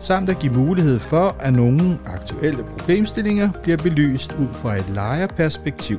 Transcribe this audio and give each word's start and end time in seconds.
samt 0.00 0.28
at 0.28 0.38
give 0.38 0.52
mulighed 0.52 0.98
for, 0.98 1.36
at 1.40 1.52
nogle 1.52 1.98
aktuelle 2.06 2.64
problemstillinger 2.64 3.52
bliver 3.62 3.76
belyst 3.76 4.32
ud 4.32 4.48
fra 4.54 4.76
et 4.76 4.88
lejerperspektiv. 4.88 5.98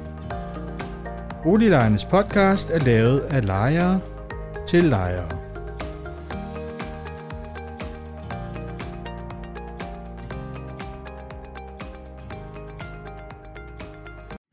Boliglejernes 1.43 2.05
podcast 2.05 2.69
er 2.69 2.79
lavet 2.79 3.19
af 3.19 3.45
lejere 3.45 3.99
til 4.67 4.83
lejere. 4.83 5.39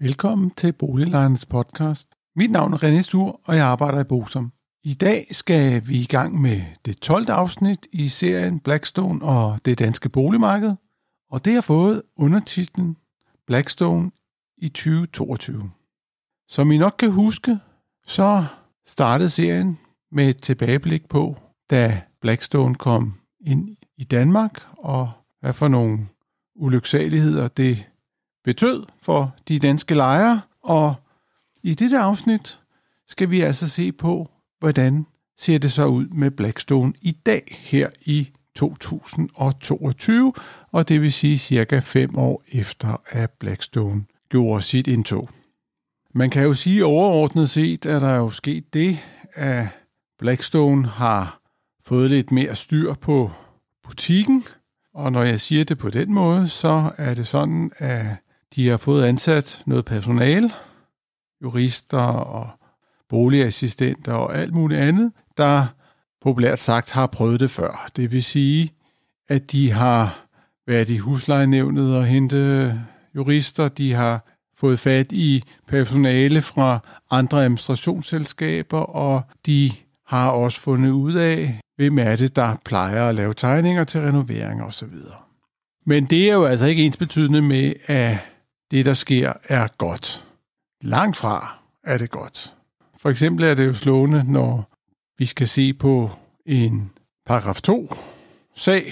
Velkommen 0.01 0.51
til 0.51 0.73
Boliglejernes 0.73 1.47
podcast. 1.47 2.09
Mit 2.37 2.51
navn 2.51 2.73
er 2.73 2.77
René 2.77 3.03
Sur, 3.03 3.41
og 3.45 3.57
jeg 3.57 3.67
arbejder 3.67 4.01
i 4.01 4.05
Bosom. 4.05 4.56
I 4.87 4.95
dag 4.95 5.27
skal 5.31 5.89
vi 5.89 6.01
i 6.01 6.05
gang 6.05 6.41
med 6.41 6.63
det 6.85 7.01
12. 7.01 7.31
afsnit 7.31 7.87
i 7.93 8.09
serien 8.09 8.61
Blackstone 8.61 9.23
og 9.23 9.59
det 9.65 9.79
danske 9.79 10.09
boligmarked, 10.09 10.75
og 11.31 11.45
det 11.45 11.55
har 11.55 11.61
fået 11.61 12.03
undertitlen 12.17 12.97
Blackstone 13.47 14.11
i 14.57 14.69
2022. 14.69 15.71
Som 16.49 16.71
I 16.71 16.79
nok 16.79 16.95
kan 16.99 17.11
huske, 17.11 17.59
så 18.07 18.45
startede 18.87 19.31
serien 19.31 19.79
med 20.13 20.29
et 20.29 20.43
tilbageblik 20.43 21.09
på, 21.09 21.37
da 21.71 22.03
Blackstone 22.21 22.75
kom 22.75 23.15
ind 23.41 23.77
i 23.97 24.05
Danmark, 24.05 24.67
og 24.79 25.11
hvad 25.41 25.53
for 25.53 25.69
nogle 25.69 26.07
ulyksaligheder 26.55 27.49
det 27.49 27.85
betød 28.45 28.85
for 29.03 29.35
de 29.49 29.59
danske 29.59 29.95
lejere. 29.95 30.41
Og 30.63 30.95
i 31.63 31.75
dette 31.75 31.99
afsnit 31.99 32.61
skal 33.09 33.31
vi 33.31 33.41
altså 33.41 33.69
se 33.69 33.93
på, 33.93 34.31
hvordan 34.59 35.07
ser 35.39 35.59
det 35.59 35.73
så 35.73 35.85
ud 35.87 36.07
med 36.07 36.31
Blackstone 36.31 36.93
i 37.03 37.13
dag 37.13 37.59
her 37.61 37.91
i 38.01 38.29
2022, 38.55 40.33
og 40.73 40.89
det 40.89 41.01
vil 41.01 41.13
sige 41.13 41.39
cirka 41.39 41.79
fem 41.79 42.19
år 42.19 42.43
efter, 42.53 43.03
at 43.09 43.31
Blackstone 43.31 44.05
gjorde 44.29 44.63
sit 44.63 44.87
indtog. 44.87 45.31
Man 46.15 46.31
kan 46.31 46.43
jo 46.43 46.55
sige 46.55 46.85
overordnet 46.85 47.51
set, 47.51 47.87
at 47.87 48.01
der 48.01 48.09
er 48.09 48.17
jo 48.17 48.31
sket 48.31 48.75
det, 48.75 48.99
at 49.35 49.67
Blackstone 50.19 50.87
har 50.87 51.41
fået 51.85 52.11
lidt 52.11 52.33
mere 52.33 52.57
styr 52.57 52.95
på 52.95 53.31
butikken, 53.85 54.45
og 54.95 55.13
når 55.13 55.23
jeg 55.23 55.41
siger 55.41 55.65
det 55.65 55.79
på 55.79 55.91
den 55.91 56.15
måde, 56.15 56.49
så 56.49 56.91
er 56.97 57.15
det 57.15 57.27
sådan, 57.27 57.71
at 57.79 58.07
de 58.55 58.69
har 58.69 58.77
fået 58.77 59.05
ansat 59.05 59.63
noget 59.67 59.85
personal, 59.85 60.53
jurister 61.43 61.99
og 61.99 62.51
boligassistenter 63.09 64.13
og 64.13 64.37
alt 64.39 64.55
muligt 64.55 64.81
andet, 64.81 65.13
der 65.37 65.67
populært 66.21 66.59
sagt 66.59 66.93
har 66.93 67.07
prøvet 67.07 67.41
det 67.41 67.51
før. 67.51 67.91
Det 67.97 68.13
vil 68.13 68.25
sige, 68.25 68.73
at 69.29 69.53
de 69.53 69.73
har 69.73 70.27
været 70.67 70.91
i 70.91 70.97
huslejenævnet 70.97 71.97
og 71.97 72.07
hentet 72.07 72.81
jurister, 73.15 73.69
de 73.69 73.93
har 73.93 74.25
fået 74.57 74.79
fat 74.79 75.13
i 75.13 75.43
personale 75.67 76.43
fra 76.43 76.79
andre 77.11 77.45
administrationsselskaber, 77.45 78.81
og 78.81 79.23
de 79.47 79.73
har 80.07 80.31
også 80.31 80.61
fundet 80.61 80.91
ud 80.91 81.15
af, 81.15 81.61
hvem 81.77 81.99
er 81.99 82.17
det, 82.17 82.37
der 82.37 82.57
plejer 82.65 83.09
at 83.09 83.15
lave 83.15 83.35
tegninger 83.35 83.85
til 83.85 84.01
renovering 84.01 84.63
osv. 84.63 84.95
Men 85.87 86.05
det 86.05 86.31
er 86.31 86.35
jo 86.35 86.45
altså 86.45 86.67
ikke 86.67 86.83
ens 86.83 86.97
betydende 86.97 87.43
med, 87.43 87.73
at 87.87 88.19
det, 88.71 88.85
der 88.85 88.95
sker, 88.95 89.33
er 89.49 89.67
godt. 89.79 90.25
Langt 90.83 91.17
fra 91.17 91.59
er 91.85 91.99
det 91.99 92.11
godt. 92.11 92.56
For 93.07 93.11
eksempel 93.11 93.45
er 93.45 93.55
det 93.55 93.67
jo 93.67 93.73
slående, 93.73 94.25
når 94.33 94.71
vi 95.19 95.27
skal 95.27 95.49
se 95.49 95.75
på 95.75 96.11
en 96.47 96.91
paragraf 97.27 97.61
2 97.61 97.95
sag, 98.55 98.83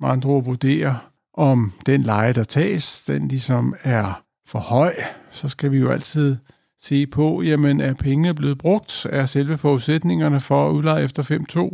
med 0.00 0.08
andre 0.08 0.30
ord 0.30 0.44
vurdere, 0.44 0.98
om 1.34 1.72
den 1.86 2.02
leje, 2.02 2.32
der 2.32 2.44
tages, 2.44 3.00
den 3.06 3.28
ligesom 3.28 3.74
er 3.82 4.22
for 4.46 4.58
høj, 4.58 4.92
så 5.30 5.48
skal 5.48 5.72
vi 5.72 5.78
jo 5.78 5.90
altid 5.90 6.36
se 6.80 7.06
på, 7.06 7.42
jamen 7.42 7.80
er 7.80 7.94
pengene 7.94 8.34
blevet 8.34 8.58
brugt? 8.58 9.06
Er 9.10 9.26
selve 9.26 9.58
forudsætningerne 9.58 10.40
for 10.40 10.68
at 10.68 10.72
udleje 10.72 11.04
efter 11.04 11.22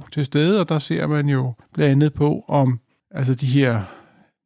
5.2 0.02 0.08
til 0.10 0.24
stede? 0.24 0.60
Og 0.60 0.68
der 0.68 0.78
ser 0.78 1.06
man 1.06 1.28
jo 1.28 1.52
blandt 1.74 1.92
andet 1.92 2.14
på, 2.14 2.44
om 2.48 2.80
altså 3.10 3.34
de 3.34 3.46
her 3.46 3.82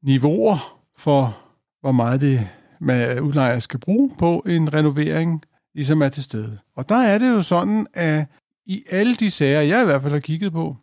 niveauer 0.02 0.78
for, 0.98 1.36
hvor 1.80 1.92
meget 1.92 2.20
det 2.20 2.48
man 2.80 3.20
udlejer 3.20 3.58
skal 3.58 3.80
bruge 3.80 4.10
på 4.18 4.42
en 4.46 4.74
renovering, 4.74 5.42
ligesom 5.76 6.02
er 6.02 6.08
til 6.08 6.22
stede. 6.22 6.58
Og 6.76 6.88
der 6.88 6.96
er 6.96 7.18
det 7.18 7.28
jo 7.28 7.42
sådan, 7.42 7.86
at 7.94 8.24
i 8.66 8.82
alle 8.90 9.14
de 9.14 9.30
sager, 9.30 9.60
jeg 9.60 9.82
i 9.82 9.84
hvert 9.84 10.02
fald 10.02 10.12
har 10.12 10.20
kigget 10.20 10.52
på, 10.52 10.76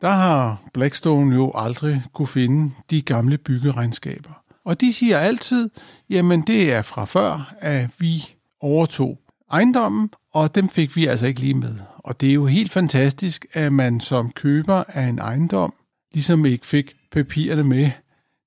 der 0.00 0.10
har 0.10 0.62
Blackstone 0.74 1.34
jo 1.34 1.52
aldrig 1.54 2.02
kunne 2.12 2.28
finde 2.28 2.74
de 2.90 3.02
gamle 3.02 3.38
byggeregnskaber. 3.38 4.42
Og 4.64 4.80
de 4.80 4.92
siger 4.92 5.18
altid, 5.18 5.70
jamen 6.10 6.42
det 6.42 6.72
er 6.72 6.82
fra 6.82 7.04
før, 7.04 7.54
at 7.58 7.90
vi 7.98 8.24
overtog 8.60 9.18
ejendommen, 9.52 10.10
og 10.32 10.54
dem 10.54 10.68
fik 10.68 10.96
vi 10.96 11.06
altså 11.06 11.26
ikke 11.26 11.40
lige 11.40 11.54
med. 11.54 11.74
Og 11.98 12.20
det 12.20 12.28
er 12.30 12.34
jo 12.34 12.46
helt 12.46 12.72
fantastisk, 12.72 13.46
at 13.52 13.72
man 13.72 14.00
som 14.00 14.30
køber 14.30 14.84
af 14.88 15.02
en 15.02 15.18
ejendom 15.18 15.74
ligesom 16.12 16.46
ikke 16.46 16.66
fik 16.66 16.96
papirerne 17.12 17.64
med. 17.64 17.90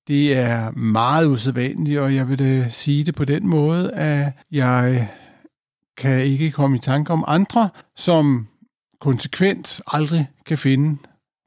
Det 0.07 0.37
er 0.37 0.71
meget 0.71 1.27
usædvanligt, 1.27 1.99
og 1.99 2.15
jeg 2.15 2.29
vil 2.29 2.67
sige 2.69 3.03
det 3.03 3.15
på 3.15 3.25
den 3.25 3.47
måde, 3.47 3.91
at 3.91 4.31
jeg 4.51 5.09
kan 5.97 6.23
ikke 6.23 6.51
komme 6.51 6.77
i 6.77 6.79
tanke 6.79 7.13
om 7.13 7.23
andre, 7.27 7.69
som 7.95 8.47
konsekvent 8.99 9.81
aldrig 9.87 10.27
kan 10.45 10.57
finde 10.57 10.97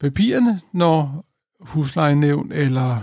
papirerne, 0.01 0.61
når 0.73 1.25
huslejenævn 1.61 2.53
eller 2.53 3.03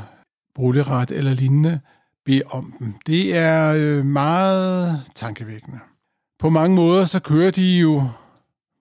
boligret 0.56 1.12
eller 1.12 1.34
lignende 1.34 1.80
beder 2.26 2.42
om 2.50 2.74
dem. 2.80 2.94
Det 3.06 3.38
er 3.38 3.74
øh, 3.78 4.06
meget 4.06 5.02
tankevækkende. 5.16 5.80
På 6.40 6.50
mange 6.50 6.76
måder 6.76 7.06
så 7.06 7.20
kører 7.20 7.52
de 7.52 7.78
jo, 7.78 8.04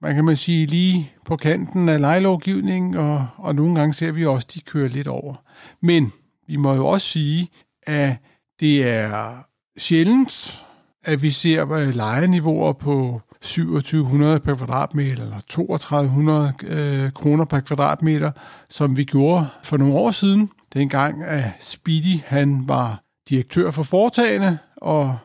man 0.02 0.14
kan 0.14 0.24
man 0.24 0.36
sige, 0.36 0.66
lige 0.66 1.12
på 1.26 1.36
kanten 1.36 1.88
af 1.88 2.00
lejelovgivningen, 2.00 2.94
og, 2.94 3.26
og 3.36 3.54
nogle 3.54 3.74
gange 3.74 3.94
ser 3.94 4.12
vi 4.12 4.26
også, 4.26 4.46
at 4.48 4.54
de 4.54 4.60
kører 4.60 4.88
lidt 4.88 5.08
over. 5.08 5.34
Men 5.80 6.12
vi 6.46 6.56
må 6.56 6.74
jo 6.74 6.86
også 6.86 7.06
sige, 7.06 7.50
at 7.82 8.16
det 8.60 8.88
er 8.88 9.36
sjældent, 9.78 10.65
at 11.06 11.22
vi 11.22 11.30
ser 11.30 11.72
øh, 11.72 11.94
lejeniveauer 11.94 12.72
på 12.72 13.20
2700 13.40 14.40
per 14.40 14.54
kvadratmeter 14.54 15.22
eller 15.22 15.40
3200 15.48 16.52
øh, 16.66 17.12
kroner 17.12 17.44
per 17.44 17.60
kvadratmeter, 17.60 18.30
som 18.68 18.96
vi 18.96 19.04
gjorde 19.04 19.46
for 19.64 19.76
nogle 19.76 19.94
år 19.94 20.10
siden, 20.10 20.50
dengang 20.74 21.24
at 21.24 21.44
Speedy 21.60 22.20
han 22.26 22.68
var 22.68 23.02
direktør 23.28 23.70
for 23.70 23.82
foretagene, 23.82 24.58
og 24.76 25.18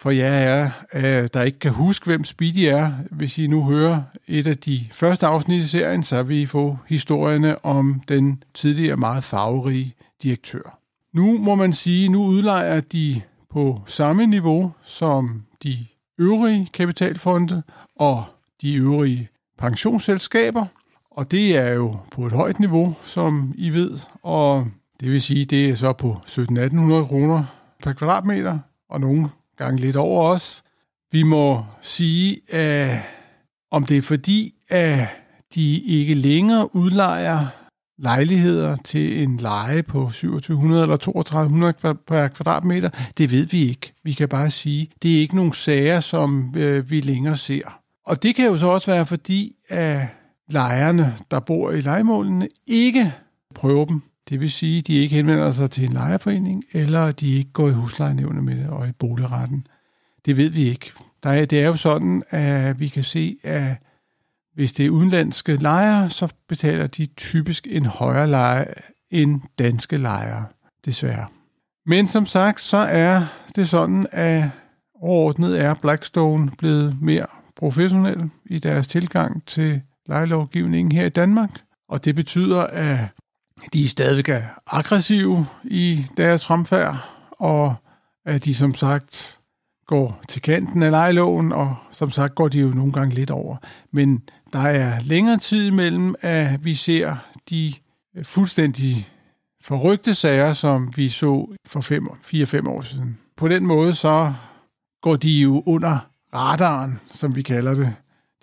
for 0.00 0.10
jer 0.10 0.32
er, 0.32 0.70
øh, 0.94 1.28
der 1.34 1.42
ikke 1.42 1.58
kan 1.58 1.72
huske, 1.72 2.06
hvem 2.06 2.24
Speedy 2.24 2.58
er, 2.58 2.90
hvis 3.10 3.38
I 3.38 3.46
nu 3.46 3.64
hører 3.64 4.02
et 4.28 4.46
af 4.46 4.58
de 4.58 4.86
første 4.92 5.26
afsnit 5.26 5.64
i 5.64 5.68
serien, 5.68 6.02
så 6.02 6.22
vil 6.22 6.36
I 6.36 6.46
få 6.46 6.78
historierne 6.88 7.64
om 7.64 8.02
den 8.08 8.42
tidligere 8.54 8.96
meget 8.96 9.24
farverige 9.24 9.94
direktør. 10.22 10.78
Nu 11.12 11.38
må 11.38 11.54
man 11.54 11.72
sige, 11.72 12.08
nu 12.08 12.24
udlejer 12.24 12.80
de 12.80 13.20
på 13.54 13.80
samme 13.86 14.26
niveau 14.26 14.72
som 14.84 15.42
de 15.62 15.86
øvrige 16.18 16.68
kapitalfonde 16.72 17.62
og 17.96 18.24
de 18.62 18.74
øvrige 18.74 19.28
pensionsselskaber. 19.58 20.66
Og 21.10 21.30
det 21.30 21.56
er 21.56 21.68
jo 21.72 21.96
på 22.12 22.26
et 22.26 22.32
højt 22.32 22.60
niveau, 22.60 22.94
som 23.02 23.54
I 23.56 23.70
ved, 23.70 23.98
og 24.22 24.66
det 25.00 25.10
vil 25.10 25.22
sige, 25.22 25.44
det 25.44 25.70
er 25.70 25.74
så 25.74 25.92
på 25.92 26.16
1700-1800 26.26 27.06
kroner 27.06 27.44
per 27.82 27.92
kvadratmeter, 27.92 28.58
og 28.90 29.00
nogle 29.00 29.28
gange 29.58 29.80
lidt 29.80 29.96
over 29.96 30.28
os. 30.28 30.62
Vi 31.12 31.22
må 31.22 31.64
sige, 31.82 32.40
at 32.54 33.00
om 33.70 33.86
det 33.86 33.96
er 33.96 34.02
fordi, 34.02 34.54
at 34.68 35.08
de 35.54 35.80
ikke 35.80 36.14
længere 36.14 36.76
udlejer 36.76 37.46
lejligheder 37.98 38.76
til 38.76 39.22
en 39.22 39.36
leje 39.36 39.82
på 39.82 39.98
2700 39.98 40.82
eller 40.82 40.96
3200 40.96 41.72
per 42.06 42.28
kvadratmeter, 42.28 42.90
det 43.18 43.30
ved 43.30 43.46
vi 43.46 43.68
ikke. 43.68 43.94
Vi 44.02 44.12
kan 44.12 44.28
bare 44.28 44.50
sige, 44.50 44.88
det 45.02 45.16
er 45.16 45.20
ikke 45.20 45.36
nogen 45.36 45.52
sager, 45.52 46.00
som 46.00 46.54
øh, 46.56 46.90
vi 46.90 47.00
længere 47.00 47.36
ser. 47.36 47.80
Og 48.06 48.22
det 48.22 48.34
kan 48.34 48.46
jo 48.46 48.56
så 48.56 48.66
også 48.66 48.90
være 48.90 49.06
fordi, 49.06 49.52
at 49.68 50.06
lejerne, 50.50 51.14
der 51.30 51.40
bor 51.40 51.70
i 51.70 51.80
lejemålene, 51.80 52.48
ikke 52.66 53.12
prøver 53.54 53.84
dem 53.84 54.02
Det 54.28 54.40
vil 54.40 54.50
sige, 54.50 54.78
at 54.78 54.86
de 54.86 54.94
ikke 54.94 55.16
henvender 55.16 55.50
sig 55.50 55.70
til 55.70 55.84
en 55.84 55.92
lejerforening, 55.92 56.64
eller 56.72 57.12
de 57.12 57.36
ikke 57.36 57.52
går 57.52 57.68
i 57.68 57.72
huslejenævnet 57.72 58.44
med 58.44 58.56
det 58.56 58.66
og 58.66 58.88
i 58.88 58.92
boligretten. 58.92 59.66
Det 60.26 60.36
ved 60.36 60.50
vi 60.50 60.68
ikke. 60.68 60.90
Der 61.22 61.30
er, 61.30 61.44
det 61.44 61.60
er 61.60 61.66
jo 61.66 61.74
sådan, 61.74 62.22
at 62.30 62.80
vi 62.80 62.88
kan 62.88 63.04
se, 63.04 63.36
at 63.42 63.76
hvis 64.54 64.72
det 64.72 64.86
er 64.86 64.90
udenlandske 64.90 65.56
lejere, 65.56 66.10
så 66.10 66.28
betaler 66.48 66.86
de 66.86 67.06
typisk 67.06 67.66
en 67.70 67.86
højere 67.86 68.26
leje 68.26 68.66
end 69.10 69.40
danske 69.58 69.96
lejere, 69.96 70.44
desværre. 70.84 71.26
Men 71.86 72.06
som 72.06 72.26
sagt, 72.26 72.60
så 72.60 72.76
er 72.76 73.22
det 73.56 73.68
sådan, 73.68 74.06
at 74.12 74.44
overordnet 74.94 75.60
er 75.60 75.74
Blackstone 75.74 76.50
blevet 76.58 77.02
mere 77.02 77.26
professionel 77.56 78.30
i 78.46 78.58
deres 78.58 78.86
tilgang 78.86 79.46
til 79.46 79.82
lejelovgivningen 80.06 80.92
her 80.92 81.06
i 81.06 81.08
Danmark. 81.08 81.50
Og 81.88 82.04
det 82.04 82.14
betyder, 82.14 82.60
at 82.60 82.98
de 83.72 83.88
stadig 83.88 84.28
er 84.28 84.42
aggressive 84.66 85.46
i 85.64 86.06
deres 86.16 86.46
fremfærd, 86.46 86.96
og 87.30 87.74
at 88.26 88.44
de 88.44 88.54
som 88.54 88.74
sagt 88.74 89.40
går 89.86 90.20
til 90.28 90.42
kanten 90.42 90.82
af 90.82 90.90
lejeloven, 90.90 91.52
og 91.52 91.76
som 91.90 92.10
sagt 92.10 92.34
går 92.34 92.48
de 92.48 92.60
jo 92.60 92.68
nogle 92.68 92.92
gange 92.92 93.14
lidt 93.14 93.30
over. 93.30 93.56
Men 93.92 94.22
der 94.52 94.60
er 94.60 95.00
længere 95.02 95.38
tid 95.38 95.66
imellem, 95.66 96.14
at 96.20 96.64
vi 96.64 96.74
ser 96.74 97.16
de 97.50 97.74
øh, 98.16 98.24
fuldstændig 98.24 99.08
forrygte 99.62 100.14
sager, 100.14 100.52
som 100.52 100.92
vi 100.96 101.08
så 101.08 101.46
for 101.66 101.80
4-5 102.60 102.68
år 102.68 102.80
siden. 102.80 103.18
På 103.36 103.48
den 103.48 103.66
måde 103.66 103.94
så 103.94 104.32
går 105.02 105.16
de 105.16 105.30
jo 105.30 105.62
under 105.66 105.98
radaren, 106.34 107.00
som 107.12 107.36
vi 107.36 107.42
kalder 107.42 107.74
det. 107.74 107.94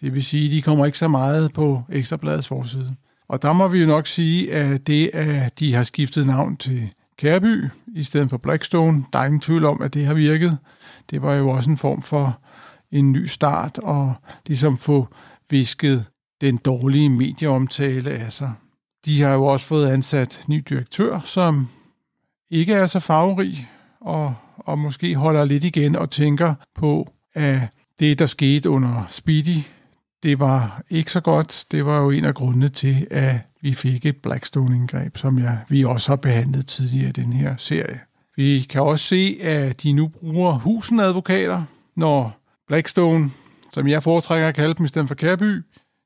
Det 0.02 0.14
vil 0.14 0.24
sige, 0.24 0.46
at 0.46 0.52
de 0.52 0.62
kommer 0.62 0.86
ikke 0.86 0.98
så 0.98 1.08
meget 1.08 1.54
på 1.54 1.84
Ekstrabladets 1.90 2.48
forside. 2.48 2.96
Og 3.28 3.42
der 3.42 3.54
må 3.54 3.68
vi 3.68 3.82
jo 3.82 3.88
nok 3.88 4.08
sige, 4.08 4.54
at 4.54 4.88
det, 4.88 5.10
at 5.14 5.60
de 5.60 5.74
har 5.74 5.84
skiftet 5.84 6.28
navn 6.28 6.56
til 6.56 6.90
Kærby 7.22 7.70
i 7.96 8.04
stedet 8.04 8.30
for 8.30 8.38
Blackstone, 8.38 9.06
der 9.14 9.20
er 9.20 9.26
ingen 9.26 9.42
tvivl 9.42 9.66
om, 9.66 9.82
at 9.82 9.94
det 9.94 10.06
har 10.06 10.14
virket. 10.14 10.58
Det 11.10 11.22
var 11.22 11.34
jo 11.34 11.50
også 11.50 11.70
en 11.70 11.78
form 11.78 12.02
for 12.02 12.42
en 12.92 13.12
ny 13.12 13.26
start, 13.26 13.78
og 13.78 14.14
ligesom 14.48 14.78
få 14.78 15.08
visket 15.50 16.06
den 16.42 16.58
dårlige 16.58 17.10
medieomtale 17.10 18.12
af 18.12 18.32
sig. 18.32 18.52
De 19.06 19.22
har 19.22 19.34
jo 19.34 19.46
også 19.46 19.66
fået 19.66 19.88
ansat 19.88 20.44
ny 20.48 20.64
direktør, 20.70 21.20
som 21.20 21.68
ikke 22.52 22.74
er 22.74 22.86
så 22.86 23.00
farverig, 23.00 23.70
og, 24.00 24.36
og 24.58 24.80
måske 24.80 25.16
holder 25.16 25.46
lidt 25.46 25.64
igen 25.64 25.96
og 25.96 26.12
tænker 26.12 26.54
på, 26.76 27.14
at 27.34 27.60
det, 28.00 28.20
der 28.20 28.26
skete 28.26 28.70
under 28.70 29.06
Speedy, 29.10 29.58
det 30.24 30.40
var 30.40 30.82
ikke 30.90 31.12
så 31.12 31.20
godt. 31.20 31.66
Det 31.72 31.86
var 31.86 32.00
jo 32.00 32.10
en 32.10 32.26
af 32.26 32.36
grundene 32.36 32.70
til, 32.70 33.08
at 33.12 33.36
vi 33.62 33.74
fik 33.74 34.06
et 34.06 34.18
Blackstone-indgreb, 34.18 35.18
som 35.18 35.40
jeg, 35.40 35.60
vi 35.70 35.84
også 35.86 36.12
har 36.12 36.16
behandlet 36.16 36.68
tidligere 36.68 37.10
i 37.10 37.12
den 37.12 37.34
her 37.34 37.56
serie. 37.58 38.00
Vi 38.36 38.68
kan 38.70 38.82
også 38.82 39.06
se, 39.06 39.38
at 39.42 39.84
de 39.84 39.94
nu 39.94 40.08
bruger 40.08 40.54
husenadvokater, 40.54 41.64
når 41.96 42.38
Blackstone, 42.68 43.32
som 43.74 43.88
jeg 43.88 44.04
foretrækker 44.04 44.48
at 44.48 44.56
kalde 44.56 44.74
dem 44.74 44.86
i 44.86 44.88
stedet 44.88 45.08
for 45.08 45.16
Kærby, 45.16 45.64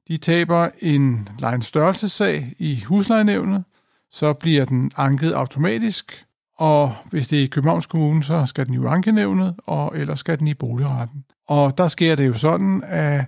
de 0.08 0.18
taber 0.18 0.70
en 0.80 1.30
lejenstørrelsessag 1.40 2.54
i 2.60 2.84
huslejenævnet, 2.84 3.64
så 4.12 4.34
bliver 4.34 4.66
den 4.66 4.92
anket 4.98 5.32
automatisk, 5.32 6.26
og 6.58 6.94
hvis 7.12 7.28
det 7.28 7.40
er 7.40 7.44
i 7.44 7.48
Københavns 7.48 7.86
Kommune, 7.86 8.24
så 8.24 8.46
skal 8.46 8.66
den 8.66 8.74
i 8.74 8.88
ankenævnet, 8.88 9.56
og 9.66 9.98
ellers 9.98 10.20
skal 10.20 10.40
den 10.40 10.48
i 10.48 10.54
boligretten. 10.54 11.24
Og 11.48 11.78
der 11.78 11.88
sker 11.88 12.16
det 12.16 12.28
jo 12.28 12.34
sådan, 12.34 12.84
at 12.86 13.26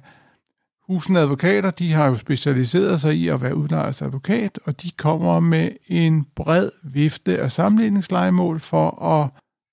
husene 0.87 1.19
advokater, 1.19 1.71
de 1.71 1.93
har 1.93 2.07
jo 2.07 2.15
specialiseret 2.15 3.01
sig 3.01 3.15
i 3.15 3.27
at 3.27 3.41
være 3.41 3.55
udlejers 3.55 4.01
advokat, 4.01 4.59
og 4.65 4.81
de 4.81 4.91
kommer 4.91 5.39
med 5.39 5.69
en 5.87 6.25
bred 6.35 6.69
vifte 6.83 7.39
af 7.39 7.51
sammenligningslejemål 7.51 8.59
for 8.59 9.03
at 9.03 9.29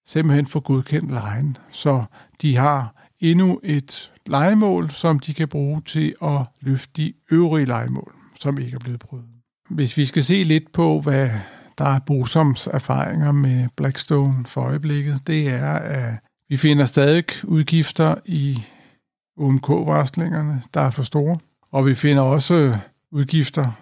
simpelthen 0.06 0.46
få 0.46 0.60
godkendt 0.60 1.10
lejen. 1.10 1.56
Så 1.70 2.04
de 2.42 2.56
har 2.56 3.10
endnu 3.20 3.60
et 3.62 4.12
legemål, 4.26 4.90
som 4.90 5.18
de 5.18 5.34
kan 5.34 5.48
bruge 5.48 5.80
til 5.80 6.14
at 6.22 6.40
løfte 6.60 6.92
de 6.96 7.12
øvrige 7.30 7.66
legemål, 7.66 8.12
som 8.40 8.58
ikke 8.58 8.74
er 8.74 8.78
blevet 8.78 9.00
prøvet. 9.00 9.24
Hvis 9.70 9.96
vi 9.96 10.04
skal 10.04 10.24
se 10.24 10.44
lidt 10.44 10.72
på, 10.72 11.00
hvad 11.00 11.30
der 11.78 11.84
er 11.84 12.00
Bosoms 12.06 12.66
erfaringer 12.66 13.32
med 13.32 13.68
Blackstone 13.76 14.46
for 14.46 14.60
øjeblikket, 14.60 15.26
det 15.26 15.48
er, 15.48 15.72
at 15.72 16.14
vi 16.48 16.56
finder 16.56 16.84
stadig 16.84 17.24
udgifter 17.44 18.14
i 18.24 18.62
UMK-varslingerne, 19.36 20.62
der 20.74 20.80
er 20.80 20.90
for 20.90 21.02
store. 21.02 21.38
Og 21.70 21.86
vi 21.86 21.94
finder 21.94 22.22
også 22.22 22.78
udgifter, 23.10 23.72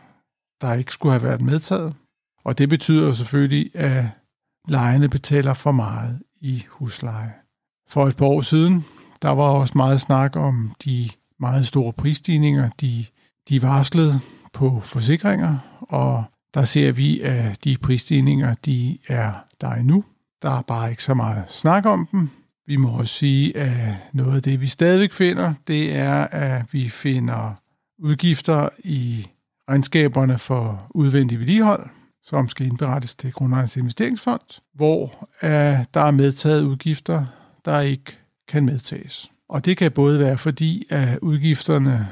der 0.61 0.75
ikke 0.75 0.93
skulle 0.93 1.13
have 1.13 1.23
været 1.23 1.43
medtaget. 1.43 1.95
Og 2.45 2.59
det 2.59 2.69
betyder 2.69 3.13
selvfølgelig, 3.13 3.71
at 3.75 4.05
lejerne 4.69 5.09
betaler 5.09 5.55
for 5.55 5.73
meget 5.73 6.23
i 6.41 6.65
husleje. 6.69 7.33
For 7.89 8.07
et 8.07 8.17
par 8.17 8.27
år 8.27 8.41
siden, 8.41 8.85
der 9.23 9.31
var 9.31 9.45
også 9.45 9.73
meget 9.77 10.01
snak 10.01 10.37
om 10.37 10.73
de 10.85 11.11
meget 11.41 11.67
store 11.67 11.93
prisstigninger, 11.93 12.71
de, 12.81 13.05
de 13.49 13.63
varslede 13.63 14.21
på 14.53 14.81
forsikringer, 14.81 15.59
og 15.81 16.25
der 16.55 16.65
ser 16.65 16.93
vi, 16.93 17.21
at 17.21 17.65
de 17.65 17.77
prisstigninger, 17.77 18.55
de 18.55 18.99
er 19.09 19.33
der 19.61 19.71
endnu. 19.71 20.05
Der 20.43 20.51
er 20.51 20.63
bare 20.63 20.91
ikke 20.91 21.05
så 21.05 21.15
meget 21.15 21.45
snak 21.49 21.87
om 21.87 22.07
dem. 22.13 22.31
Vi 22.67 22.77
må 22.77 22.89
også 22.89 23.15
sige, 23.15 23.57
at 23.57 23.97
noget 24.13 24.37
af 24.37 24.43
det, 24.43 24.61
vi 24.61 24.67
stadig 24.67 25.13
finder, 25.13 25.55
det 25.67 25.95
er, 25.95 26.15
at 26.25 26.67
vi 26.73 26.89
finder 26.89 27.55
udgifter 27.99 28.69
i 28.79 29.27
regnskaberne 29.69 30.39
for 30.39 30.87
udvendig 30.91 31.39
vedligehold, 31.39 31.89
som 32.23 32.49
skal 32.49 32.67
indberettes 32.67 33.15
til 33.15 33.33
Grundejernes 33.33 33.77
Investeringsfond, 33.77 34.61
hvor 34.75 35.03
uh, 35.43 35.49
der 35.95 36.01
er 36.01 36.11
medtaget 36.11 36.63
udgifter, 36.63 37.27
der 37.65 37.81
ikke 37.81 38.19
kan 38.49 38.65
medtages. 38.65 39.31
Og 39.49 39.65
det 39.65 39.77
kan 39.77 39.93
både 39.93 40.19
være 40.19 40.39
fordi, 40.39 40.85
at 40.91 41.19
udgifterne 41.23 42.09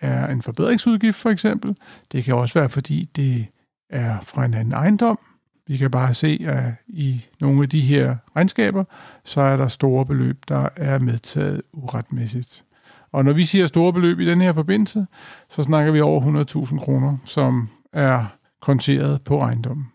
er 0.00 0.26
en 0.30 0.42
forbedringsudgift 0.42 1.18
for 1.18 1.30
eksempel. 1.30 1.76
Det 2.12 2.24
kan 2.24 2.34
også 2.34 2.58
være 2.58 2.68
fordi, 2.68 3.04
det 3.16 3.46
er 3.90 4.20
fra 4.20 4.44
en 4.44 4.54
anden 4.54 4.74
ejendom. 4.74 5.18
Vi 5.66 5.76
kan 5.76 5.90
bare 5.90 6.14
se, 6.14 6.44
at 6.46 6.72
i 6.88 7.24
nogle 7.40 7.62
af 7.62 7.68
de 7.68 7.80
her 7.80 8.16
regnskaber, 8.36 8.84
så 9.24 9.40
er 9.40 9.56
der 9.56 9.68
store 9.68 10.06
beløb, 10.06 10.38
der 10.48 10.68
er 10.76 10.98
medtaget 10.98 11.62
uretmæssigt. 11.72 12.64
Og 13.12 13.24
når 13.24 13.32
vi 13.32 13.44
siger 13.44 13.66
store 13.66 13.92
beløb 13.92 14.20
i 14.20 14.26
den 14.26 14.40
her 14.40 14.52
forbindelse, 14.52 15.06
så 15.48 15.62
snakker 15.62 15.92
vi 15.92 16.00
over 16.00 16.44
100.000 16.66 16.78
kroner, 16.78 17.16
som 17.24 17.68
er 17.92 18.24
konteret 18.60 19.22
på 19.22 19.38
ejendommen. 19.38 19.86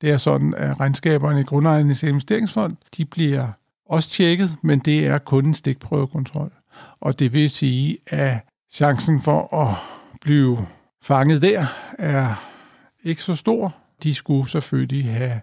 Det 0.00 0.10
er 0.10 0.16
sådan, 0.16 0.54
at 0.56 0.80
regnskaberne 0.80 1.40
i 1.40 1.44
Grundejernes 1.44 2.02
Investeringsfond, 2.02 2.76
de 2.96 3.04
bliver 3.04 3.48
også 3.86 4.10
tjekket, 4.10 4.56
men 4.62 4.78
det 4.78 5.06
er 5.06 5.18
kun 5.18 5.46
en 5.46 5.54
stikprøvekontrol. 5.54 6.52
Og 7.00 7.18
det 7.18 7.32
vil 7.32 7.50
sige, 7.50 7.98
at 8.06 8.38
chancen 8.72 9.20
for 9.20 9.54
at 9.54 9.74
blive 10.20 10.58
fanget 11.02 11.42
der 11.42 11.66
er 11.98 12.34
ikke 13.04 13.22
så 13.22 13.34
stor. 13.34 13.74
De 14.02 14.14
skulle 14.14 14.50
selvfølgelig 14.50 15.12
have 15.12 15.40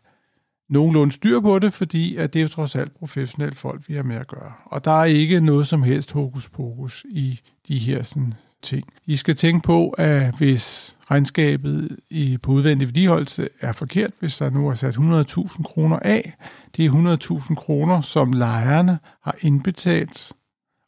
nogenlunde 0.69 1.11
styr 1.11 1.39
på 1.39 1.59
det, 1.59 1.73
fordi 1.73 2.15
at 2.15 2.33
det 2.33 2.41
er 2.41 2.47
trods 2.47 2.75
alt 2.75 2.99
professionelle 2.99 3.55
folk, 3.55 3.89
vi 3.89 3.95
har 3.95 4.03
med 4.03 4.15
at 4.15 4.27
gøre. 4.27 4.53
Og 4.65 4.85
der 4.85 4.91
er 5.01 5.05
ikke 5.05 5.39
noget 5.39 5.67
som 5.67 5.83
helst 5.83 6.11
hokus 6.11 6.49
pokus 6.49 7.05
i 7.09 7.39
de 7.67 7.79
her 7.79 8.03
sådan, 8.03 8.33
ting. 8.65 8.87
I 9.05 9.15
skal 9.15 9.35
tænke 9.35 9.65
på, 9.65 9.89
at 9.89 10.37
hvis 10.37 10.97
regnskabet 11.11 11.99
i, 12.09 12.37
på 12.37 12.51
udvendig 12.51 12.87
vedligeholdelse 12.87 13.49
er 13.61 13.71
forkert, 13.71 14.11
hvis 14.19 14.37
der 14.37 14.49
nu 14.49 14.67
er 14.69 14.73
sat 14.73 14.95
100.000 14.95 15.63
kroner 15.63 15.99
af, 15.99 16.33
det 16.77 16.85
er 16.85 17.39
100.000 17.49 17.55
kroner, 17.55 18.01
som 18.01 18.33
lejerne 18.33 18.99
har 19.23 19.35
indbetalt 19.41 20.31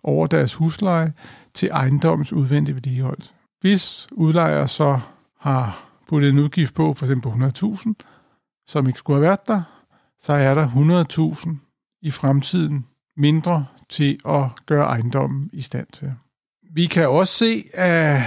over 0.03 0.27
deres 0.27 0.53
husleje 0.55 1.13
til 1.53 1.69
ejendommens 1.69 2.33
udvendige 2.33 2.75
vedligeholdelse. 2.75 3.31
Hvis 3.61 4.07
udlejer 4.11 4.65
så 4.65 4.99
har 5.39 5.86
puttet 6.07 6.29
en 6.29 6.39
udgift 6.39 6.73
på, 6.73 6.93
for 6.93 7.05
eksempel 7.05 7.31
på 7.31 7.37
100.000, 7.75 7.93
som 8.67 8.87
ikke 8.87 8.99
skulle 8.99 9.17
have 9.17 9.27
været 9.27 9.47
der, 9.47 9.61
så 10.19 10.33
er 10.33 10.53
der 10.53 10.67
100.000 11.35 11.49
i 12.01 12.11
fremtiden 12.11 12.85
mindre 13.17 13.65
til 13.89 14.19
at 14.25 14.45
gøre 14.65 14.85
ejendommen 14.85 15.49
i 15.53 15.61
stand 15.61 15.87
til. 15.93 16.13
Vi 16.71 16.85
kan 16.85 17.09
også 17.09 17.33
se, 17.33 17.63
at 17.73 18.21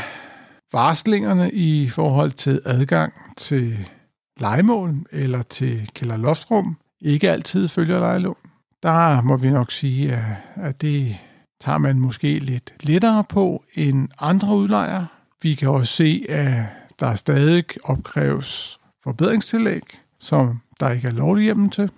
varslingerne 0.73 1.51
i 1.51 1.89
forhold 1.89 2.31
til 2.31 2.61
adgang 2.65 3.13
til 3.37 3.89
legemål 4.41 5.07
eller 5.13 5.43
til 5.43 5.91
kælderloftrum 5.95 6.77
ikke 7.01 7.31
altid 7.31 7.69
følger 7.69 7.99
lejeloven. 7.99 8.37
Der 8.83 9.23
må 9.23 9.37
vi 9.37 9.51
nok 9.51 9.71
sige, 9.71 10.25
at 10.55 10.81
det 10.81 11.17
tager 11.61 11.79
man 11.79 11.99
måske 11.99 12.39
lidt 12.39 12.75
lettere 12.87 13.25
på 13.29 13.65
end 13.75 14.09
andre 14.19 14.57
udlejere. 14.57 15.07
Vi 15.43 15.55
kan 15.55 15.69
også 15.69 15.95
se, 15.95 16.27
at 16.29 16.65
der 17.01 17.15
stadig 17.15 17.65
opkræves 17.85 18.81
forbedringstillæg, 19.03 19.83
som 20.21 20.61
der 20.81 20.91
ikke 20.91 21.09
er 21.09 21.13
lovlig 21.13 21.45
hjemme 21.45 21.71
til. 21.71 21.91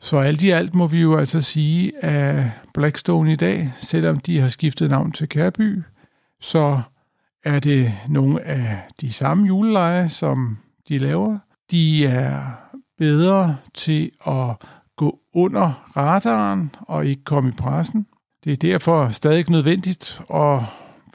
Så 0.00 0.16
alt 0.16 0.42
i 0.42 0.50
alt 0.50 0.74
må 0.74 0.86
vi 0.86 1.00
jo 1.00 1.16
altså 1.16 1.40
sige, 1.42 2.04
at 2.04 2.50
Blackstone 2.74 3.32
i 3.32 3.36
dag, 3.36 3.72
selvom 3.78 4.18
de 4.18 4.40
har 4.40 4.48
skiftet 4.48 4.90
navn 4.90 5.12
til 5.12 5.28
Kærby, 5.28 5.82
så 6.40 6.80
er 7.44 7.58
det 7.58 7.92
nogle 8.08 8.42
af 8.42 8.82
de 9.00 9.12
samme 9.12 9.46
juleleje, 9.46 10.08
som 10.08 10.58
de 10.88 10.98
laver. 10.98 11.38
De 11.70 12.06
er 12.06 12.40
bedre 12.98 13.56
til 13.74 14.10
at 14.26 14.56
gå 14.96 15.18
under 15.34 15.92
radaren 15.96 16.74
og 16.80 17.06
ikke 17.06 17.24
komme 17.24 17.48
i 17.48 17.52
pressen. 17.52 18.06
Det 18.44 18.52
er 18.52 18.56
derfor 18.56 19.10
stadig 19.10 19.50
nødvendigt 19.50 20.20
at 20.34 20.60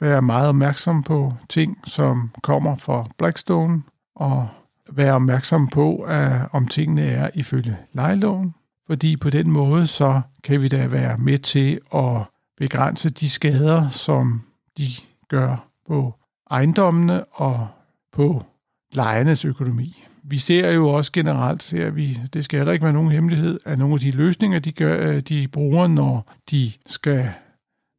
være 0.02 0.22
meget 0.22 0.48
opmærksom 0.48 1.02
på 1.02 1.32
ting, 1.48 1.78
som 1.84 2.30
kommer 2.42 2.76
fra 2.76 3.06
Blackstone, 3.18 3.82
og 4.16 4.48
være 4.92 5.12
opmærksom 5.12 5.68
på, 5.68 5.96
at 5.96 6.48
om 6.52 6.66
tingene 6.66 7.02
er 7.02 7.30
ifølge 7.34 7.76
lejeloven, 7.92 8.54
fordi 8.86 9.16
på 9.16 9.30
den 9.30 9.50
måde 9.50 9.86
så 9.86 10.20
kan 10.44 10.62
vi 10.62 10.68
da 10.68 10.86
være 10.86 11.18
med 11.18 11.38
til 11.38 11.80
at 11.94 12.22
begrænse 12.58 13.10
de 13.10 13.30
skader, 13.30 13.88
som 13.88 14.42
de 14.78 14.88
gør 15.28 15.68
på 15.88 16.14
ejendommene 16.50 17.24
og 17.24 17.68
på 18.12 18.42
lejernes 18.92 19.44
økonomi. 19.44 20.04
Vi 20.22 20.38
ser 20.38 20.70
jo 20.70 20.88
også 20.88 21.12
generelt, 21.12 21.62
ser 21.62 21.90
vi, 21.90 22.18
det 22.32 22.44
skal 22.44 22.58
heller 22.58 22.72
ikke 22.72 22.84
være 22.84 22.92
nogen 22.92 23.10
hemmelighed, 23.10 23.60
at 23.64 23.78
nogle 23.78 23.94
af 23.94 24.00
de 24.00 24.10
løsninger, 24.10 24.58
de, 24.58 24.72
gør, 24.72 25.08
øh, 25.08 25.20
de 25.20 25.48
bruger, 25.48 25.86
når 25.86 26.32
de 26.50 26.72
skal 26.86 27.30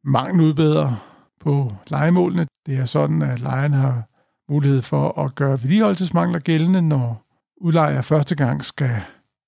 mangeludbedre 0.04 0.96
på 1.44 1.72
legemålene, 1.86 2.46
det 2.66 2.76
er 2.76 2.84
sådan, 2.84 3.22
at 3.22 3.40
lejerne 3.40 3.76
har 3.76 4.02
mulighed 4.48 4.82
for 4.82 5.24
at 5.24 5.34
gøre 5.34 5.62
vedligeholdelsesmangler 5.62 6.38
gældende, 6.38 6.82
når 6.82 7.24
udlejer 7.60 8.02
første 8.02 8.34
gang 8.34 8.64
skal 8.64 9.02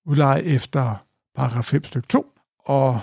udleje 0.07 0.43
efter 0.43 1.05
paragraf 1.37 1.65
5 1.65 1.85
stykke 1.85 2.09
2. 2.09 2.26
Og 2.65 3.00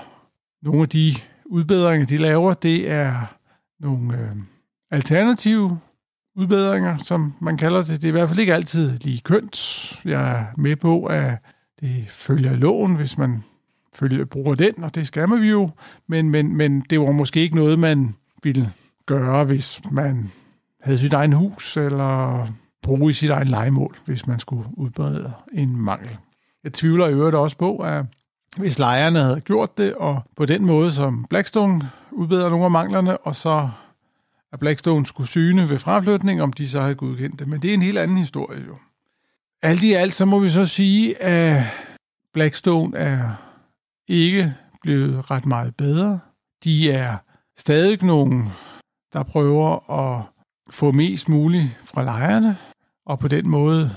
nogle 0.61 0.81
af 0.81 0.89
de 0.89 1.13
udbedringer, 1.45 2.07
de 2.07 2.17
laver, 2.17 2.53
det 2.53 2.91
er 2.91 3.35
nogle 3.79 4.17
øh, 4.17 4.35
alternative 4.91 5.79
udbedringer, 6.35 6.97
som 6.97 7.33
man 7.41 7.57
kalder 7.57 7.83
det. 7.83 8.01
Det 8.01 8.03
er 8.03 8.07
i 8.07 8.11
hvert 8.11 8.29
fald 8.29 8.39
ikke 8.39 8.53
altid 8.53 8.97
lige 8.97 9.21
kønt. 9.21 9.55
Jeg 10.05 10.39
er 10.39 10.45
med 10.57 10.75
på, 10.75 11.05
at 11.05 11.37
det 11.81 12.05
følger 12.09 12.55
loven, 12.55 12.95
hvis 12.95 13.17
man 13.17 13.43
følger, 13.95 14.25
bruger 14.25 14.55
den, 14.55 14.83
og 14.83 14.95
det 14.95 15.07
skal 15.07 15.29
man 15.29 15.39
jo. 15.39 15.69
Men, 16.07 16.29
men, 16.29 16.55
men 16.55 16.81
det 16.89 16.99
var 16.99 17.11
måske 17.11 17.39
ikke 17.39 17.55
noget, 17.55 17.79
man 17.79 18.15
ville 18.43 18.71
gøre, 19.05 19.43
hvis 19.43 19.81
man 19.91 20.31
havde 20.81 20.97
sit 20.97 21.13
egen 21.13 21.33
hus, 21.33 21.77
eller 21.77 22.47
bruge 22.81 23.09
i 23.09 23.13
sit 23.13 23.29
egen 23.29 23.47
legemål, 23.47 23.97
hvis 24.05 24.27
man 24.27 24.39
skulle 24.39 24.65
udbrede 24.73 25.33
en 25.53 25.77
mangel. 25.77 26.17
Jeg 26.63 26.73
tvivler 26.73 27.07
i 27.07 27.13
øvrigt 27.13 27.35
også 27.35 27.57
på, 27.57 27.77
at 27.77 28.05
hvis 28.57 28.79
lejerne 28.79 29.19
havde 29.19 29.41
gjort 29.41 29.77
det, 29.77 29.93
og 29.93 30.23
på 30.37 30.45
den 30.45 30.65
måde, 30.65 30.91
som 30.91 31.25
Blackstone 31.29 31.89
udbedrer 32.11 32.49
nogle 32.49 32.65
af 32.65 32.71
manglerne, 32.71 33.17
og 33.17 33.35
så 33.35 33.69
at 34.53 34.59
Blackstone 34.59 35.05
skulle 35.05 35.27
syne 35.29 35.69
ved 35.69 35.77
fraflytning, 35.77 36.41
om 36.41 36.53
de 36.53 36.69
så 36.69 36.81
havde 36.81 36.95
godkendt 36.95 37.39
det. 37.39 37.47
Men 37.47 37.61
det 37.61 37.69
er 37.69 37.73
en 37.73 37.81
helt 37.81 37.97
anden 37.97 38.17
historie 38.17 38.63
jo. 38.67 38.77
Alt 39.61 39.83
i 39.83 39.93
alt, 39.93 40.13
så 40.13 40.25
må 40.25 40.39
vi 40.39 40.49
så 40.49 40.65
sige, 40.65 41.21
at 41.21 41.63
Blackstone 42.33 42.97
er 42.97 43.29
ikke 44.07 44.53
blevet 44.81 45.31
ret 45.31 45.45
meget 45.45 45.75
bedre. 45.75 46.19
De 46.63 46.91
er 46.91 47.17
stadig 47.57 48.03
nogen, 48.03 48.49
der 49.13 49.23
prøver 49.23 49.91
at 49.91 50.23
få 50.69 50.91
mest 50.91 51.29
muligt 51.29 51.79
fra 51.85 52.03
lejerne, 52.03 52.57
og 53.05 53.19
på 53.19 53.27
den 53.27 53.49
måde 53.49 53.89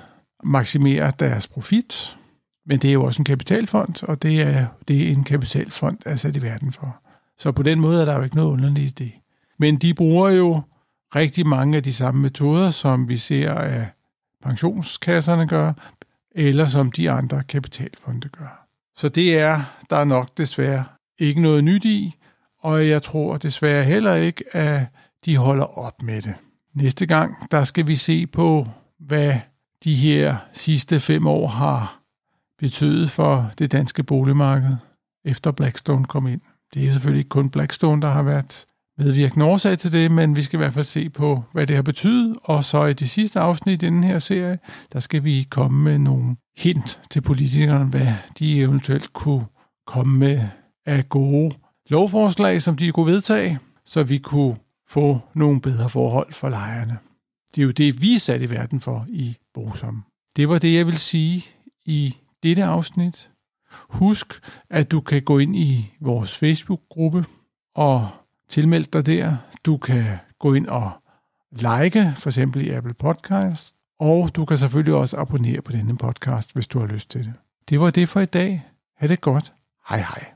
maksimere 0.45 1.13
deres 1.19 1.49
profit. 1.49 2.17
Men 2.67 2.79
det 2.79 2.89
er 2.89 2.93
jo 2.93 3.05
også 3.05 3.21
en 3.21 3.25
kapitalfond, 3.25 4.05
og 4.09 4.23
det 4.23 4.41
er, 4.41 4.67
det 4.89 5.09
er 5.09 5.13
en 5.13 5.25
kapitalfond, 5.25 5.99
der 6.05 6.11
er 6.11 6.17
sat 6.17 6.37
i 6.37 6.43
verden 6.43 6.73
for. 6.73 7.03
Så 7.39 7.53
på 7.53 7.63
den 7.63 7.81
måde 7.81 8.01
er 8.01 8.05
der 8.05 8.17
jo 8.17 8.23
ikke 8.23 8.37
noget 8.37 8.53
underligt 8.53 9.01
i 9.01 9.05
det. 9.05 9.13
Men 9.59 9.77
de 9.77 9.95
bruger 9.95 10.31
jo 10.31 10.61
rigtig 11.15 11.47
mange 11.47 11.77
af 11.77 11.83
de 11.83 11.93
samme 11.93 12.23
metoder, 12.23 12.71
som 12.71 13.09
vi 13.09 13.17
ser, 13.17 13.55
at 13.55 13.85
pensionskasserne 14.43 15.49
gør, 15.49 15.73
eller 16.35 16.69
som 16.69 16.93
de 16.93 17.11
andre 17.11 17.43
kapitalfonde 17.43 18.29
gør. 18.29 18.67
Så 18.97 19.09
det 19.09 19.39
er 19.39 19.63
der 19.91 19.97
er 19.97 20.05
nok 20.05 20.39
desværre 20.39 20.85
ikke 21.19 21.43
noget 21.43 21.65
nyt 21.65 21.85
i, 21.85 22.17
og 22.63 22.89
jeg 22.89 23.03
tror 23.03 23.37
desværre 23.37 23.85
heller 23.85 24.15
ikke, 24.15 24.45
at 24.57 24.87
de 25.27 25.37
holder 25.37 25.79
op 25.79 26.03
med 26.03 26.23
det. 26.23 26.35
Næste 26.75 27.07
gang, 27.07 27.51
der 27.51 27.65
skal 27.65 27.87
vi 27.87 27.97
se 27.97 28.27
på, 28.27 28.67
hvad 29.01 29.35
de 29.85 29.95
her 29.95 30.37
sidste 30.53 31.01
fem 31.01 31.27
år 31.27 31.47
har 31.47 32.01
betydet 32.59 33.11
for 33.11 33.51
det 33.59 33.73
danske 33.73 34.03
boligmarked, 34.03 34.77
efter 35.25 35.51
Blackstone 35.51 36.05
kom 36.05 36.27
ind. 36.27 36.41
Det 36.75 36.89
er 36.89 36.93
selvfølgelig 36.93 37.19
ikke 37.19 37.29
kun 37.29 37.51
Blackstone, 37.51 38.03
der 38.03 38.09
har 38.09 38.23
været 38.23 38.67
medvirkende 38.99 39.47
årsag 39.47 39.79
til 39.79 39.93
det, 39.93 40.11
men 40.11 40.37
vi 40.37 40.43
skal 40.43 40.57
i 40.57 40.63
hvert 40.63 40.75
fald 40.75 40.85
se 40.85 41.11
på, 41.11 41.43
hvad 41.53 41.67
det 41.67 41.77
har 41.77 41.83
betydet. 41.83 42.37
Og 42.43 42.65
så 42.65 42.85
i 42.85 42.93
det 42.93 43.11
sidste 43.11 43.41
afsnit 43.41 43.83
i 43.83 43.87
den 43.87 44.05
her 44.05 44.19
serie, 44.19 44.59
der 44.93 45.01
skal 45.01 45.25
vi 45.25 45.47
komme 45.51 45.83
med 45.83 45.99
nogle 45.99 46.37
hint 46.57 47.01
til 47.11 47.21
politikerne, 47.21 47.85
hvad 47.85 48.13
de 48.39 48.61
eventuelt 48.61 49.13
kunne 49.13 49.47
komme 49.87 50.19
med 50.19 50.41
af 50.87 51.09
gode 51.09 51.55
lovforslag, 51.89 52.63
som 52.63 52.77
de 52.77 52.93
kunne 52.93 53.13
vedtage, 53.13 53.59
så 53.85 54.03
vi 54.03 54.19
kunne 54.19 54.57
få 54.89 55.21
nogle 55.35 55.61
bedre 55.61 55.91
forhold 55.91 56.33
for 56.33 56.49
lejerne. 56.49 56.99
Det 57.55 57.63
er 57.63 57.65
jo 57.65 57.71
det, 57.71 58.03
vi 58.03 58.15
er 58.15 58.19
sat 58.19 58.43
i 58.43 58.51
verden 58.51 58.81
for 58.81 59.07
i 59.09 59.37
Bosom. 59.55 60.05
Det 60.37 60.49
var 60.49 60.59
det, 60.59 60.75
jeg 60.75 60.87
vil 60.87 60.99
sige 60.99 61.45
i 61.85 62.17
dette 62.43 62.65
afsnit. 62.65 63.31
Husk, 63.71 64.41
at 64.71 64.91
du 64.91 65.01
kan 65.01 65.23
gå 65.23 65.39
ind 65.39 65.57
i 65.57 65.93
vores 66.01 66.39
Facebook-gruppe 66.39 67.25
og 67.75 68.09
tilmelde 68.49 68.89
dig 68.93 69.07
der. 69.07 69.37
Du 69.65 69.77
kan 69.77 70.19
gå 70.39 70.55
ind 70.55 70.67
og 70.67 70.91
like, 71.51 72.13
for 72.17 72.29
eksempel 72.29 72.67
i 72.67 72.71
Apple 72.71 72.95
Podcast, 72.95 73.77
og 74.01 74.37
du 74.37 74.45
kan 74.45 74.59
selvfølgelig 74.59 74.95
også 74.95 75.17
abonnere 75.17 75.63
på 75.63 75.73
denne 75.73 75.97
podcast, 75.97 76.53
hvis 76.53 76.67
du 76.67 76.79
har 76.79 76.87
lyst 76.87 77.11
til 77.11 77.25
det. 77.25 77.35
Det 77.69 77.81
var 77.81 77.91
det 77.91 78.09
for 78.09 78.21
i 78.21 78.27
dag. 78.27 78.67
Ha' 78.97 79.07
det 79.07 79.21
godt. 79.21 79.53
Hej 79.89 79.99
hej. 79.99 80.36